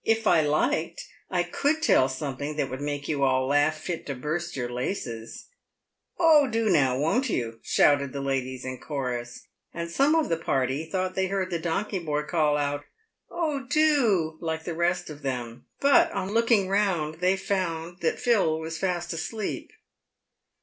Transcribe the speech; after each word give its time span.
"If 0.17 0.25
I 0.25 0.41
liked, 0.41 1.07
I 1.29 1.43
could 1.43 1.83
tell 1.83 2.09
some 2.09 2.35
thing 2.37 2.55
that 2.55 2.71
would 2.71 2.81
make 2.81 3.07
you 3.07 3.21
all 3.23 3.45
laugh 3.45 3.77
fit 3.77 4.03
to 4.07 4.15
burst 4.15 4.55
your 4.55 4.67
laces."" 4.67 5.45
Oh, 6.19 6.47
do 6.47 6.69
now, 6.71 6.97
won't 6.97 7.29
you?" 7.29 7.59
shouted 7.61 8.11
the 8.11 8.19
ladies 8.19 8.65
in 8.65 8.79
chorus; 8.79 9.43
and 9.71 9.91
some 9.91 10.15
of 10.15 10.27
the 10.27 10.37
party 10.37 10.85
thought 10.85 11.13
they 11.13 11.27
heard 11.27 11.51
the 11.51 11.59
donkey 11.59 11.99
boy 11.99 12.23
call 12.23 12.57
out," 12.57 12.83
Oh, 13.29 13.67
do," 13.69 14.39
like 14.41 14.63
the 14.63 14.73
rest 14.73 15.11
of 15.11 15.21
them. 15.21 15.67
But, 15.79 16.11
on 16.13 16.31
looking 16.31 16.67
round, 16.67 17.19
they 17.19 17.37
found 17.37 17.99
that 17.99 18.19
Phil 18.19 18.59
was 18.59 18.79
fast 18.79 19.13
asleep. 19.13 19.69